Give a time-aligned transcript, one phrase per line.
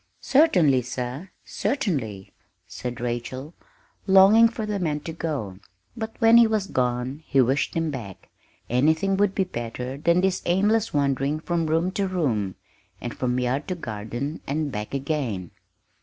[0.19, 2.33] "Certainly, sir, certainly,"
[2.67, 3.53] said Rachel,
[4.07, 5.59] longing for the man to go.
[5.95, 8.29] But when he was gone, she wished him back
[8.67, 12.55] anything would be better than this aimless wandering from room to room,
[12.99, 15.51] and from yard to garden and back again.